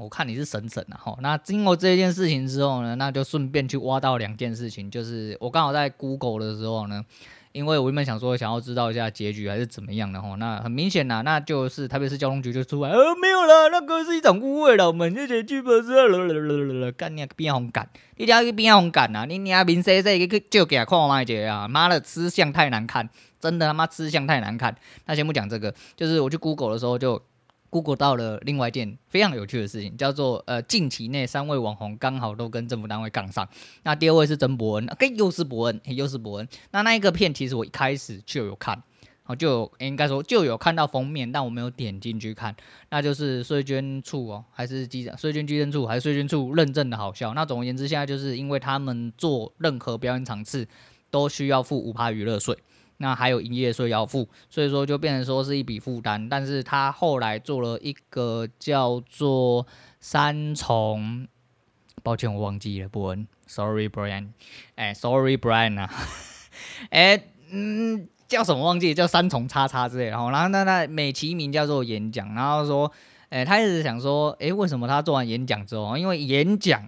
[0.00, 0.96] 我看你是神神啊！
[0.98, 7.04] 吼，那经过这件事情之后呢，那就顺便去挖到两件事情，就是我刚好在 Google 的时候呢，
[7.52, 17.86] 因为我原本想说想要知道一下结局还是怎么样的吼，那很明显呐，那就是特别是交通局就出来，呃，没有了，那个是一场误会了，我们这些剧本是干你个边红干，
[18.16, 23.06] 你家个边红干啊，你你明细细个就给他看麦姐啊，妈的吃相太难看，
[23.38, 24.74] 真的他妈吃相太难看。
[25.04, 27.20] 那先不讲这个，就是我去 Google 的时候就。
[27.70, 33.48] Google 到了另外一件非常有趣的事情，叫做呃，近期内三位网红刚好都跟政府单位杠上。
[33.84, 36.48] 那第二位是曾伯恩，跟、又是伯恩，又是伯恩。
[36.72, 38.82] 那那一个片其实我一开始就有看，
[39.26, 42.54] 哦，就有应该说就有看到封面，但我没有点进去看。
[42.90, 47.32] 那就是税捐处哦，还是机长税捐稽征处，还是税捐处认证的好笑。
[47.34, 50.66] 那总而言之，现在就是因为他们做任何表演场次
[51.10, 52.56] 都需要付五趴娱乐税。
[53.02, 56.28] 那还有营业税要付，所以说就变成说是一笔负担。
[56.28, 59.66] 但是他后来做了一个叫做
[60.00, 61.26] 三重，
[62.02, 64.28] 抱歉我忘记了，伯恩，sorry Brian，
[64.74, 65.90] 哎，sorry Brian 啊，
[66.90, 70.10] 哎，嗯，叫什么忘记，叫三重叉叉之类。
[70.10, 72.92] 然后，然后那那美其名叫做演讲，然后说，
[73.30, 76.86] 哎，他一直想说，哎，为什么他做完演讲之后，因为演讲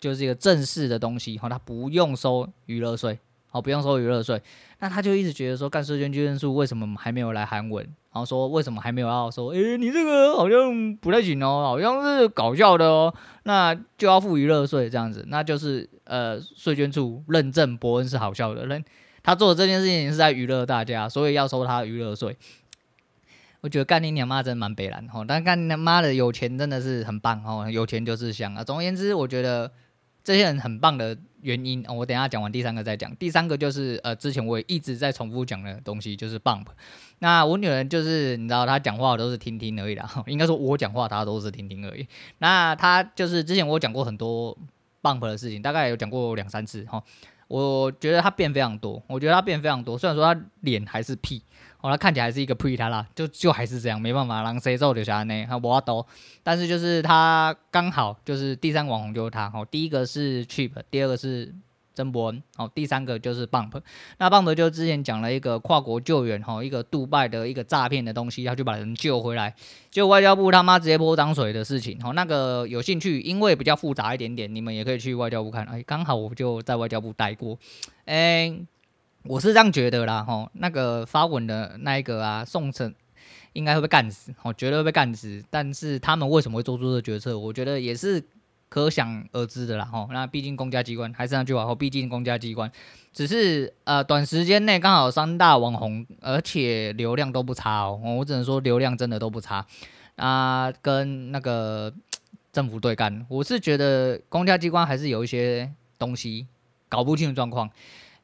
[0.00, 3.20] 就是一个正式的东西，然后，他不用收娱乐税。
[3.52, 4.40] 好，不用收娱乐税，
[4.78, 7.84] 那他就一直觉得说，干税捐稽征处为什么还没有来韩文？
[7.84, 13.12] 然后说为什么还没有要说，诶、你这个好像不太行哦，好像是搞笑的哦，
[13.42, 18.82] 那就要付娱乐税这样子，那就是呃，税捐处认证伯恩是好笑的人，
[19.22, 22.34] 他做的这件事情是在娱乐大家，所以要收他娱乐税。
[23.60, 28.64] 我觉得干你娘妈真蛮北烂吼，但干你娘妈的有钱真的是很棒哦，有钱就是香啊。
[28.64, 29.70] 总而言之，我觉得。
[30.24, 33.14] 这些人很棒的原因，我等下讲完第三个再讲。
[33.16, 36.64] 第三个就是呃，之前我也一直在重复讲的东西，就是 bump。
[37.18, 42.06] 那我女人就是你知道，她讲话都是听听而已啦， 应该说我讲话她都是听听而已。
[42.38, 44.56] 那她就是之前我讲过很多
[45.02, 47.02] bump 的事情，大概有讲过两三次哈。
[47.48, 49.98] 我觉得她变非常多，我觉得她变非常多。
[49.98, 51.42] 虽然说她脸还是屁。
[51.82, 55.44] 哦，他看起来还是一个 pre 他啦，就就还是这样，没办法，让谁做留下呢？
[55.48, 56.06] 他不多，
[56.44, 61.52] 但是就是他刚好就是第三网红就是他，哦，第一个是 Cheap，第二个是
[61.92, 63.80] 曾博恩，哦，第三个就是 Bump。
[64.18, 69.52] 那 Bump 就之前讲了一个跨国救援，哈，一个杜拜的一个诈骗的东西，他就把人救回来，
[69.90, 77.58] 就外交部他妈直接泼脏水的事情，哦，那个有兴趣，因为比较复杂一点点，你们也可以去外交部看，哎，刚好我就在外交部待过，
[78.04, 78.54] 哎。
[79.24, 82.92] 我是这样觉得啦，吼，那个发文的那一个啊，宋城
[83.52, 85.42] 应该会被干死，吼，绝对会被干死。
[85.48, 87.38] 但是他们为什么会做出这个决策？
[87.38, 88.22] 我觉得也是
[88.68, 90.08] 可想而知的啦，吼。
[90.10, 92.70] 那毕竟公家机关还是那句话，吼，毕竟公家机关，
[93.12, 99.64] 只是呃，短时间内刚好三大网红，而且流量都不差哦，我只能说流量真的都不差
[100.16, 101.94] 啊，跟那个
[102.52, 106.48] 政府对干，我是觉得公家机关还是有一些东西
[106.88, 107.70] 搞不清楚状况。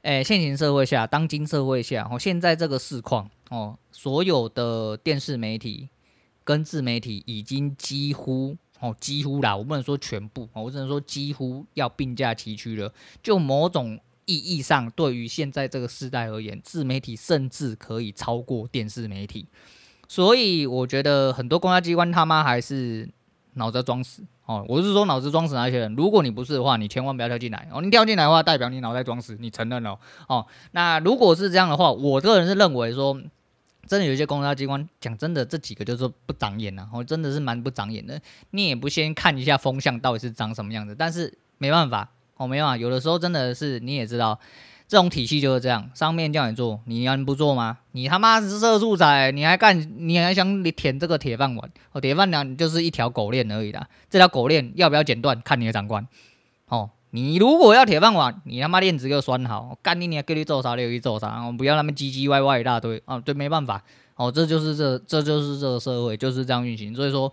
[0.08, 5.90] 诶，现行社会下，当今社会下，哦，现在这个市况，哦，所有的电视媒体
[6.44, 12.90] 跟自媒体已经几乎，哦，几乎啦，我不能说全部，我只能说几乎要并驾齐驱了。
[13.22, 19.46] 就某种意义上，对于现在这个时代而言，自媒体甚至可以超过电视媒体。
[20.08, 23.06] 所以，我觉得很多公家机关他妈还是
[23.54, 24.22] 脑子装死。
[24.46, 27.68] 哦，我是说脑子装死那些人，如果你不是的话，你千万不要跳进来。
[27.70, 29.98] 哦，你跳进来的话，代表你脑袋装死，你承认了。
[30.26, 33.20] 哦，那如果是这样的话，我个人是认为说，
[33.86, 38.18] 真的有一些公家机关，讲真的，这几个就是不长眼呐、啊，哦，真的是蛮不长眼的。
[38.52, 44.38] 你也不先看一下风向到底是长什么样子，但是没办法，哦，没办法，有的时候真的是你也知道。
[44.88, 47.76] 这种体系就是这样，上面叫你做，你要你不做吗？
[47.92, 51.70] 你他妈是社畜仔，你还干，你还想你舔这个铁饭碗？
[51.92, 53.86] 哦，铁饭碗就是一条狗链而已啦。
[54.08, 56.08] 这条狗链要不要剪断，看你的长官。
[56.68, 63.02] 哦，你如果要铁饭碗，你他妈链子给我拴好，干你你还给你做啥就去做啥，我不要那么唧唧歪歪一大堆。
[63.04, 63.82] 哦，对，没办法。
[64.16, 66.94] 哦，这就是这，这就是这个社会就是这样运行。
[66.94, 67.30] 所以说，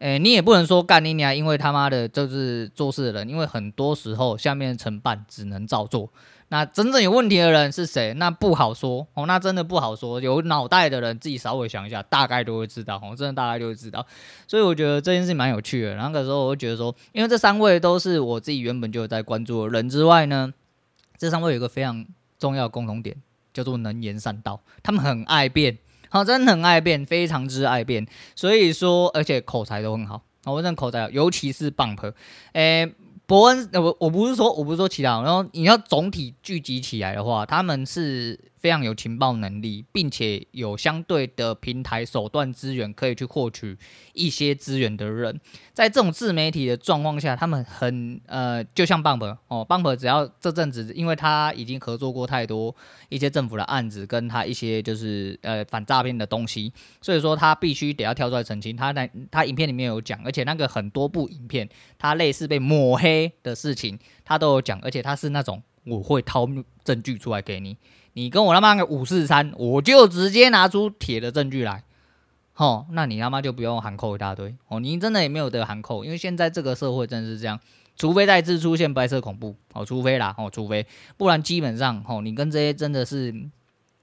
[0.00, 6.10] 诶，你也不能说干你娘因为他妈的就是做事的人，因为很多时候下面的承办只能照做。
[6.52, 8.12] 那真正有问题的人是谁？
[8.14, 10.20] 那不好说哦，那真的不好说。
[10.20, 14.04] 有脑袋的人自己稍微想一下，大概都会知道哦，真的大概就会知道。
[14.48, 15.94] 所以我觉得这件事蛮有趣的。
[15.94, 20.52] 然后那个时候我会觉得说，因为这三位都是我自己原本就有在关注的人之外呢，
[21.16, 22.04] 这上面有一个非常
[22.36, 23.16] 重要的共同点，
[23.54, 24.60] 叫做能言善道。
[24.82, 28.04] 他们很爱辩，好，真的很爱辩，非常之爱辩。
[28.34, 30.22] 所以说，而且口才都很好。
[30.46, 32.12] 我认口才，尤其是 Bump，
[32.54, 32.92] 诶、
[33.30, 43.76] 伯恩，我我不是说我不是说其他，然后你要总体聚集起来的话，他们是非常有情报能力，并且有相对的平台手段资源可以去获取
[44.12, 45.40] 一些资源的人，
[45.72, 52.76] 在这种自媒体的状况下，他们很呃，就像 Bump 哦，Bump 只要这阵子，因为他已经合作过太多
[53.08, 56.70] 一些政府的案子，跟他一些就是呃反诈骗的东西，
[57.00, 58.76] 所以说他必须得要跳出来澄清。
[58.76, 61.66] 他在他影片里面有讲，而且那个很多部影片，
[61.98, 66.46] 他类似被抹黑的事情，他都有讲，而且他是那种我会掏
[66.84, 67.76] 证据出来给你。
[68.20, 71.82] 你跟我他妈个五四三，我就直接拿出铁的证据来，
[72.52, 74.54] 吼，那你他妈就不用含扣一大堆。
[74.68, 77.58] 哦，你真的也没有得含扣，因为现在这个社会真的是这样，
[77.96, 83.34] 除非再次出现白色恐怖哦，除非啦哦，除非，不然基本上哦，你跟这些真的是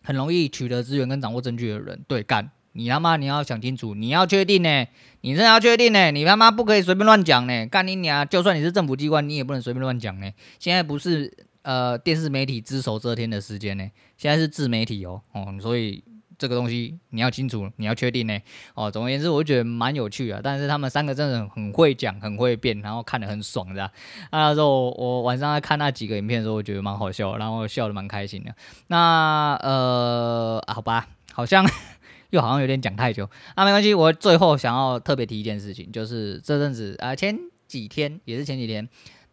[0.03, 2.03] 很容易取得资源跟掌握证据的人。
[2.07, 4.87] 对干，你他妈你要想清楚，你要确定呢，
[5.21, 11.31] 你真的要确定呢，你他妈不可以随便乱讲呢，干你娘，就算你是政府机关，你也不能随便乱讲呢，现在不是。
[11.67, 13.83] 呃，电视媒体只手遮天的时间呢，
[14.15, 16.01] 现在是自媒体哦，哦，所以
[16.37, 18.39] 这个东西你要清楚，你要确定呢，
[18.73, 23.91] 哦，总而言之，我觉得蛮有趣的，但是他们三个真的很会讲，很会辩，然后看得很爽，的。
[24.31, 28.55] 那时候我晚上在看那几个影片的时候，我觉得蛮好笑，然后笑得蛮开心的。
[28.87, 31.69] 那呃，好吧，好像
[32.31, 38.87] 又好像有点讲太久，那没关系，我最后想要特别提一件事情，就是这阵子啊、前几天也是前几天。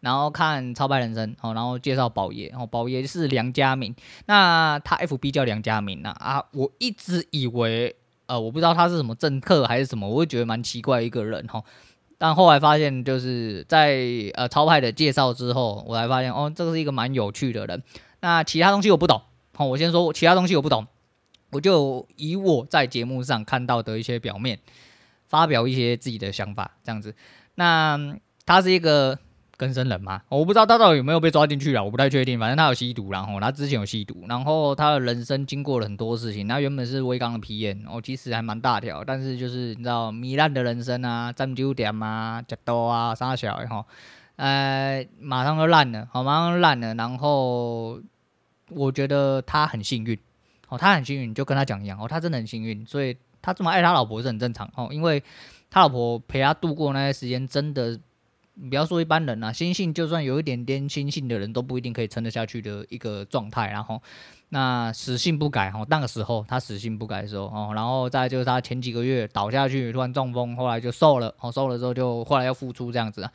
[0.05, 3.95] 然后看超派人生哦，然后介绍宝爷，然后宝爷是梁家明，
[4.27, 7.95] 那他 FB 叫梁家明啊，我一直以为，
[8.27, 11.63] 呃，我不知道他是什么政客还是什么，我会觉得蛮奇怪一个人哈，
[12.19, 13.97] 但后来发现就是在
[14.35, 17.81] 呃超派的介绍之后，我才发现哦，这个是一个蛮有趣的人。
[18.19, 19.23] 那其他东西我不懂，
[19.55, 20.85] 好，我先说其他东西我不懂，
[21.49, 24.59] 我就以我在节目上看到的一些表面，
[25.25, 27.15] 发表一些自己的想法，这样子。
[27.55, 28.15] 那
[28.45, 29.17] 他是一个。
[29.57, 32.37] 更生人嘛，我不知道他到底有没有被抓进去啊，我不太确定。
[32.37, 36.47] 反正他有吸毒，然后他之前有吸毒，然后他的人生经过了很多事情。
[36.47, 43.85] 他原本是威刚的皮炎，哦，其实还蛮大条，但是就是你知道糜烂的人生啊，占酒店啊，吃多啊，三小的哈，
[44.35, 46.93] 呃，马上就烂了，好，马上烂了。
[46.95, 47.97] 然后
[48.69, 50.19] 我觉得他很幸运，
[50.67, 55.23] 哦，他很幸运，就跟他讲一样，哦，他真的很幸运，所以他这么爱他老婆是很正常，哦，因为
[55.69, 57.97] 他老婆陪他度过那些时间，真的。
[58.57, 63.69] 你不要说一般人啊，心性就算有一点点心性的人都不一定可以撑得下去的一个状态。
[63.69, 64.01] 然后，
[64.49, 73.29] 那死性不改哈，那个时候他死性不改的时候哦，然后再就是他前几个月倒下去，突然中风，后来就瘦了，哦，瘦了之后就后来要复出这样子。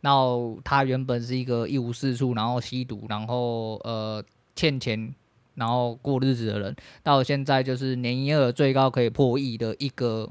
[0.00, 4.22] 然后他原本是一个一无是处，然后吸毒，然后呃
[4.56, 5.14] 欠钱，
[5.54, 10.28] 然后过日子的人，到现在就是年营业额最高可以破亿的一个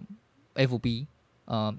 [0.56, 1.08] FB，
[1.46, 1.74] 呃。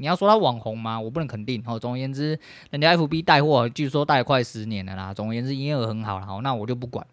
[0.00, 0.98] 你要说他网红吗？
[0.98, 1.62] 我不能肯定。
[1.62, 2.38] 好，总而言之，
[2.70, 5.12] 人家 FB 带货，据说带快十年了啦。
[5.12, 6.18] 总而言之，营业额很好。
[6.20, 7.06] 好，那我就不管。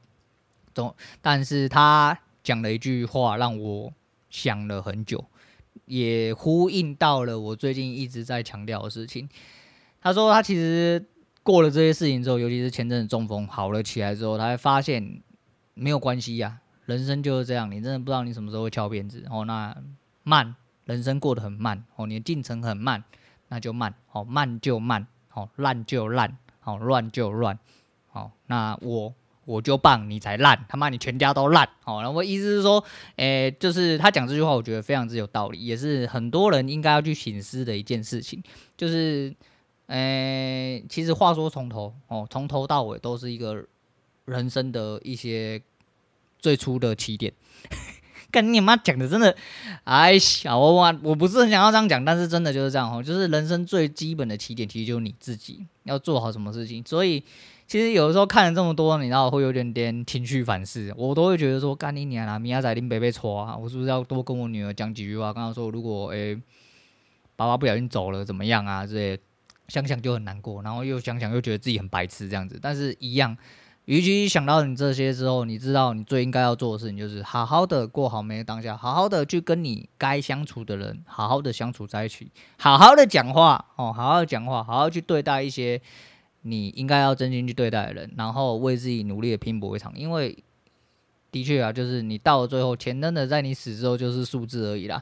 [0.73, 3.91] 总，但是他讲了一句话，让我
[4.29, 5.25] 想了很久，
[5.85, 9.27] 也呼应到了我最近一直在强调的事情。
[9.99, 11.05] 他说，他其实
[11.43, 15.21] 过了这些事情之后，尤其是前阵子中风好了起来之后，他会发现
[15.73, 19.25] 没有关系呀，人生就是这样，你真的不知道你什么时候会翘辫子。
[19.29, 19.75] 哦，那
[20.23, 20.55] 慢。
[20.87, 23.03] 人生过得很慢哦，你的进程很慢，
[23.49, 27.59] 那就慢哦，慢就慢哦，烂就烂哦，乱就乱
[28.13, 28.31] 哦。
[28.47, 32.01] 那我我就棒，你才烂，他妈你全家都烂哦。
[32.01, 32.81] 然后我意思是说，
[33.17, 38.41] 诶、就是他讲这句话，我觉得非常之有道理，也是很多人应该要去省思的一件事情。
[38.77, 39.35] 就是，
[39.87, 43.65] 诶、其实话说从头哦，从头到尾都是一个
[44.23, 45.61] 人生的一些
[46.39, 47.33] 最初的起点。
[48.29, 49.35] 跟你妈讲的真的，
[49.85, 50.13] 哎
[50.43, 56.83] 呀，我我我不是很想要这样讲，但是真的就是这样哦，就是人生最基本的起点，其实就是你自己要做好什么事情。
[56.85, 57.23] 所以
[57.67, 65.31] 其实有的时候看了这么多，你知道会有点点情绪反思，我都会觉得说，干你娘啦，明仔林北被戳啊，我是不是要多跟我女儿讲几句话？
[65.31, 66.35] 刚刚说如果诶、
[67.35, 68.85] 爸爸不小心走了怎么样啊？
[68.85, 69.17] 这些
[69.69, 73.37] 想想就很难过，然后又想想又觉得自己很白痴这样子，但是一样。
[73.87, 85.81] 与其想到你这些之后，你知道你最应该要做的事情就是好好的过好每个当下，好好的去跟你该相处的人好好的相处在一起，好好的讲话哦，好好的讲话，好好去对待一些
[86.41, 89.93] 你应该要真心去对待的人，然后为自己努力的拼搏一场。
[89.95, 90.37] 因为
[91.31, 95.01] 的确啊，就是你到了最后，钱真的在你死之后就是数字而已啦。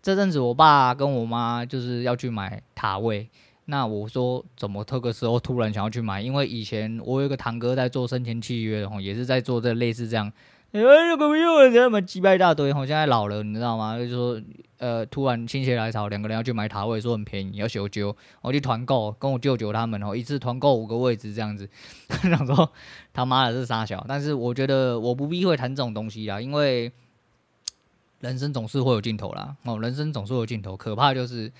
[0.00, 3.28] 这阵子我爸跟我妈就是要去买塔位。
[3.70, 6.20] 那我说怎么这个时候突然想要去买？
[6.20, 10.30] 因为以前我有个堂哥在做生前契约，吼，也是在做这类似这样。
[10.72, 13.96] 哎，这个不用，这么几百大堆，吼，现在老了，你知道吗？
[13.96, 14.40] 就是说，
[14.78, 21.68] 呃，突然心血来潮，两个人要去买塔位，说很便宜，要修旧，我去团购，跟我舅舅他们，吼，一次团购五个位置这样子，
[22.22, 22.70] 想说
[23.12, 26.92] 他妈的是杀小，但是我觉得我不避讳谈这种东西啦，因为
[28.20, 31.50] 人生总是会有尽头啦，哦，人生总是会有尽头，可怕就是，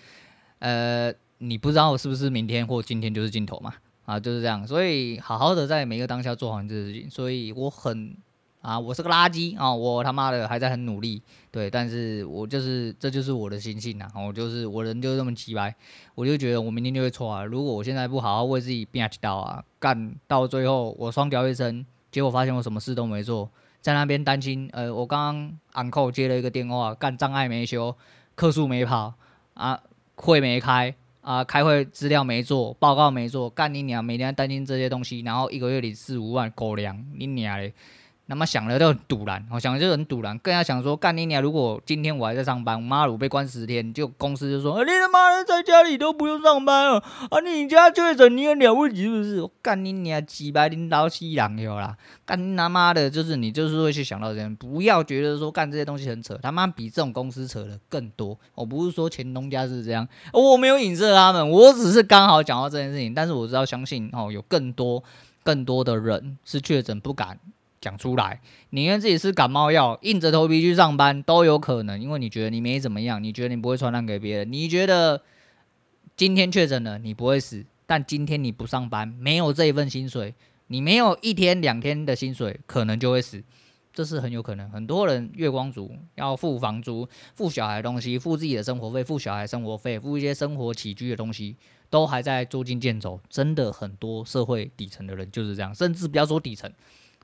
[0.61, 3.74] 呃，你不知道是不是明天或今天就是尽头嘛，
[4.07, 8.16] 啊，就是这样，所以好好的在每个当下做好你这件事情，所以我很。
[8.62, 9.74] 啊，我是个垃圾啊！
[9.74, 15.74] 我他妈的还在很努力，对，但是我就是这就是我的心性呐，我就是我人就这么奇白，
[16.14, 17.43] 我就觉得我明天就会错啊。
[17.43, 27.97] 如果我现在不好好为自己变一刀啊，干到最后我双脚一伸，结果发现我什么事都没做，在那边担心，呃，我刚刚 uncle 接了一个电话，干障碍没修，
[28.34, 29.14] 客数没跑
[29.55, 29.80] 啊，
[30.16, 37.72] 会没开啊，开会资料没做，报告没做，干你娘，每天担心这些东西，然后一个月领四五万狗粮，你娘嘞！
[38.31, 41.43] 他妈想了就很赌烂，我想的就很赌烂，更要想说干你娘！
[41.43, 46.99] 如果今天我还在上班，妈的我被关十天，就公司就说，你他妈的在家里都不用上班了
[47.31, 47.41] 啊！
[47.45, 49.43] 你家确诊你很了不起是不是？
[49.43, 51.97] 我干你娘几百领导西洋有啦！
[52.24, 58.39] 干你他妈的，就是你就是会去想到这样，不要觉得说干这些东西很扯，他妈比这种公司扯的更多。
[58.55, 63.12] 我不是说前东家是这样，我没有影射他们，我只是刚好讲到这件事情。
[63.12, 65.03] 但是我知道相信哦，有更多
[65.43, 67.41] 更多的人是确诊不敢。
[67.81, 75.22] 讲出来，宁愿自己吃感冒药，硬着头皮去上班都有可能，因为你觉得你没怎么样，你觉得你不会传染给别人，你觉得
[76.14, 80.35] 今天确诊了你不会死，但今天你不上班，没有这一份薪水，
[80.66, 83.43] 你没有一天两天的薪水，可能就会死，
[83.95, 84.68] 这是很有可能。
[84.70, 91.57] 很多人月光族要付房租、付小孩东西、付自己的生活费、付小孩生活费、付一些生活起居的东西，
[91.89, 93.18] 都还在捉襟见肘。
[93.31, 96.70] 真的很多社会底层的人就是这样，甚至不要说底层。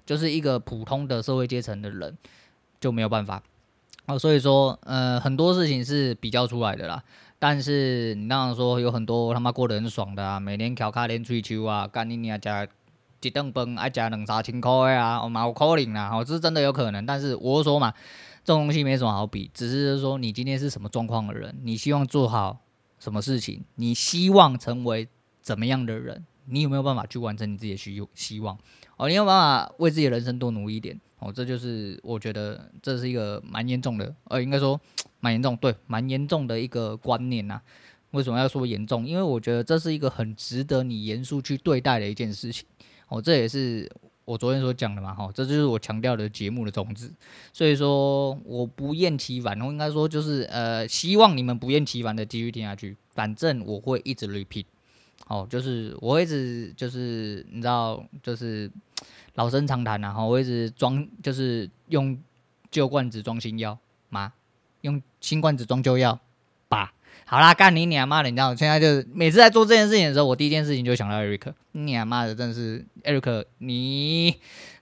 [0.06, 2.16] 就是一个普通的社会阶层的人
[2.80, 3.42] 就没有办法
[4.06, 7.02] 哦，所以说呃很多事情是比较出来的啦。
[7.38, 12.66] 但是你那样说有很多他妈过得很爽的啊，每天翘卡连追秋啊，干你娘加
[13.20, 17.04] 一顿饭爱加两三千块啊，我蛮有可能啦，哦，这是真的有可能。
[17.04, 17.92] 但是我说嘛，
[18.44, 22.60] 这种东西没什么好比，只是说你今天是什么状况的人，你希望做好
[23.00, 25.08] 什么事情，你希望成为
[25.42, 28.56] 怎么样的人，你有没有办法去完成你自己的需希望？
[28.96, 34.80] 哦，你有办法为自己的人生多努力一点哦，这就是我觉得这是一个蛮严重的，呃，应该说
[35.20, 37.60] 蛮严重，对，蛮严重的一个观念呐、
[38.12, 39.06] 为什么要说严重？
[39.06, 42.66] 因为我觉得这是一个很值得你严肃去对待的一件事情。
[43.08, 43.90] 哦，这也是
[44.24, 47.10] 我昨天所讲的嘛，哈、哦，这就是我强调的节目的宗旨。
[47.52, 54.64] 所以说，我不厌其烦，我应该说就是呃，希望你们不厌其烦的继续听下去，反正我会一直 repeat。
[55.28, 58.70] 哦，就是我一直就是你知道，就是
[59.34, 60.12] 老生常谈呐。
[60.12, 62.16] 哈，我一直装就是用
[62.70, 63.76] 旧罐子装新药
[64.08, 64.32] 嘛，
[64.82, 66.20] 用新罐子装旧药
[66.68, 66.92] 吧。
[67.24, 68.30] 好啦，干你娘妈的！
[68.30, 71.52] 你知道，现在就是每次在做这件事情的时候，我第一件事情就想到艾瑞克。
[71.72, 74.36] 你娘妈的，真的是艾瑞克你。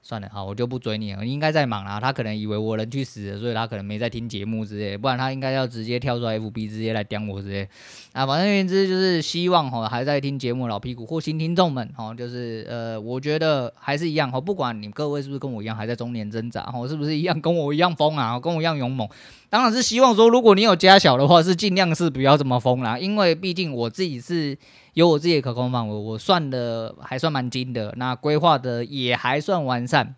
[0.06, 1.24] 算了，好，我就不追你了。
[1.24, 7.66] 你应该在忙啦，他可能以为我人去死，所以他可能没在听节目之类，不然他应该要直接跳出 FB 直接来点我之类。
[8.12, 19.08] 啊，反正言之就是希望哈还在听节目老屁股或新听众们哈，就是呃，我觉得还是一样哈，不管你各位是不是跟我一样还在中年挣扎哈，是不是一样跟我一样疯啊，跟我一样勇猛。
[19.48, 24.58] 当然是希望说，如果你有家小的话，是尽量是不要这么疯啦，因为毕竟我自己是。
[24.94, 30.14] 有我自己的可控范围，我算的还算蛮精的，那规划的也还算完善。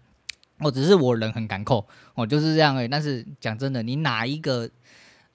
[0.61, 2.89] 我只是我人很敢扣，我就是这样而已。
[2.89, 4.71] 但是讲真的，你哪一个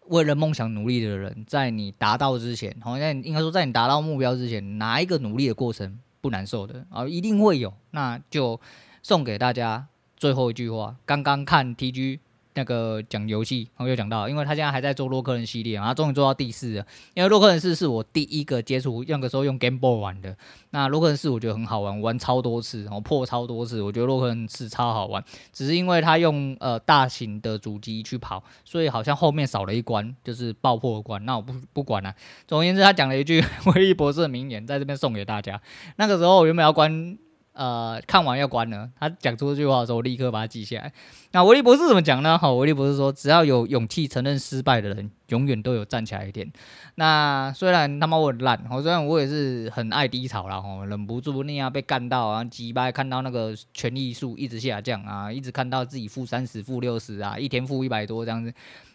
[0.08, 7.08] 为了梦想努力的人，在你达到之前，好像应该说在你达到目标之前，哪一个努力的过程不难受的啊？
[7.08, 7.74] 一定会有。
[7.92, 8.60] 那就
[9.04, 9.88] 送给大家
[10.18, 12.20] 最后一句话：刚刚看 TG。
[12.54, 16.86] 那个讲游戏，我有讲到，因为他现在还在做洛克人系列，然后终于做到第四了。
[17.14, 20.36] 因为洛克人四是我第一个接触，那个时候用 Game Boy 玩的。
[20.72, 23.82] 那洛克人四我觉得很好玩，玩超多次，然后破超多次。
[23.82, 25.24] 我觉得洛克人四超好玩，
[25.54, 31.24] 只是因为他用呃大型的主机去跑，所以好像后面少了一关，就是爆破关。
[31.26, 32.16] 那我不不管了、啊。
[32.48, 33.44] 总而言之，他讲了一句
[33.74, 35.62] 威利博士的名言，在这边送给大家。
[35.96, 37.18] 那个时候我原本要关。
[37.54, 38.90] 呃，看完要关了。
[39.00, 40.94] 他讲出这句话的时候，我立刻把它记下来。
[41.34, 42.38] 那维利博士怎么讲呢？
[42.38, 46.50] 好，维利博士说，只要有勇气承认失败的人，永远都有站起来一天。
[46.96, 58.54] 那虽然他妈我很烂，好，虽然我也是很爱低潮啦，吼，忍不住那样被干到啊，几百看到那个权力数一直下降啊，一直看到自己负三十、负六十啊，一天负一百多这样子，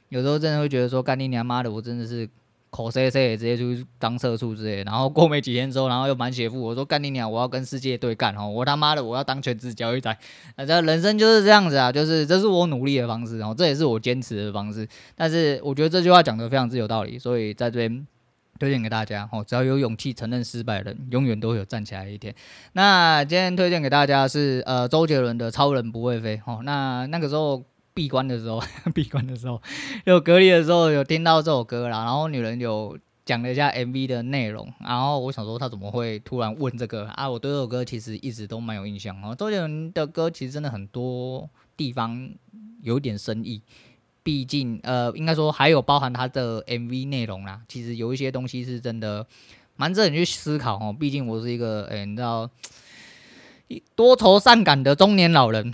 [0.08, 2.28] 有时候真的会觉得说，干你娘妈的，我真的是
[2.70, 3.64] 口塞塞直接就
[3.98, 10.14] 当社畜之类，然后过没几天之后，然后又满血复活，说干你娘，我要跟世界对干哦，我他妈的我要当全职交易仔，
[10.56, 18.06] 那这人生就是这样子啊，就是这是我努力的方式，然后这也是我坚持的方式，但是我觉得这句话讲得非常之有道理，所以在这边
[18.58, 22.34] 推荐给大家哦，只要有勇气承认失败的人，永远都会有站起来的一天。
[22.72, 27.64] 那今天推荐给大家是呃周杰伦的《超人不会飞》哦，那那个时候。
[27.96, 28.62] 闭关的时候，
[28.94, 29.62] 闭关的时候
[30.04, 37.28] 有隔离的时候有听到这首歌啦，然后女人有讲了一下 MV 的内容，然后我想说她怎么会突然问这个啊？
[37.30, 39.34] 我对这首歌其实一直都蛮有印象哦。
[39.34, 42.30] 周杰伦的歌其实真的很多地方
[42.82, 43.62] 有点深意，
[44.22, 49.26] 毕竟呃，应该说还有包含他的 MV 内容啦，其实有一些东西是真的
[49.76, 50.94] 蛮值得你去思考哦。
[51.00, 52.50] 毕竟我是一个诶、你知道
[53.94, 55.72] 多愁善感的中年老人。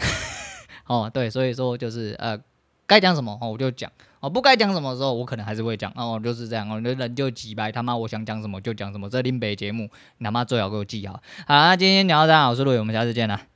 [0.92, 2.38] 哦，对，所以说就是呃，
[2.86, 3.90] 该讲什么哦，我就讲
[4.20, 9.88] 哦，不该讲什么的时候，我可能还是会讲哦，就是这样哦，人就几百他妈，我想讲什么就讲什么，这林北节目，
[10.18, 11.14] 你他妈最好给我记好。
[11.46, 13.51] 好，那今天聊到这，我是陆伟，我们下次见了。